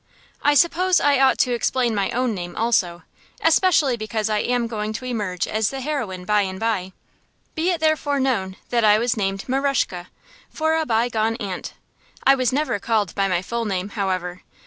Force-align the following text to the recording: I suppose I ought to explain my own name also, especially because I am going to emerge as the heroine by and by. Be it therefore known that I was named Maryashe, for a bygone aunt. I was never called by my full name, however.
I 0.41 0.55
suppose 0.55 0.99
I 0.99 1.19
ought 1.19 1.37
to 1.41 1.53
explain 1.53 1.93
my 1.93 2.09
own 2.09 2.33
name 2.33 2.55
also, 2.55 3.03
especially 3.39 3.95
because 3.97 4.31
I 4.31 4.39
am 4.39 4.65
going 4.65 4.93
to 4.93 5.05
emerge 5.05 5.47
as 5.47 5.69
the 5.69 5.79
heroine 5.79 6.25
by 6.25 6.41
and 6.41 6.59
by. 6.59 6.93
Be 7.53 7.69
it 7.69 7.81
therefore 7.81 8.19
known 8.19 8.55
that 8.71 8.83
I 8.83 8.97
was 8.97 9.15
named 9.15 9.45
Maryashe, 9.47 10.07
for 10.49 10.73
a 10.75 10.87
bygone 10.87 11.35
aunt. 11.35 11.75
I 12.23 12.33
was 12.33 12.51
never 12.51 12.79
called 12.79 13.13
by 13.13 13.27
my 13.27 13.43
full 13.43 13.65
name, 13.65 13.89
however. 13.89 14.41